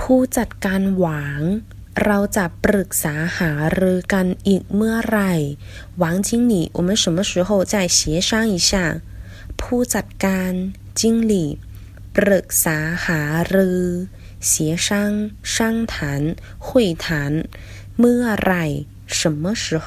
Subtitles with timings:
[0.00, 1.42] ผู้จัดการหวาง
[2.04, 5.32] เราจะปรึกษาหารือกันอีกเมื่อไหร่
[5.98, 7.98] หวังจิงหลี่我们什么时候再协
[8.28, 8.72] 商一下
[9.60, 10.52] ผู้จัดการ
[10.98, 11.48] จิงหลี่
[12.16, 12.76] ปรึกษา
[13.06, 13.20] หา
[13.54, 13.82] รือ
[14.48, 14.50] 协
[14.86, 14.88] 商
[15.52, 15.54] 商
[15.92, 15.94] 谈
[16.66, 16.68] 会
[17.04, 17.06] 谈
[17.98, 18.64] เมื่อไหร่
[19.18, 19.64] 什么时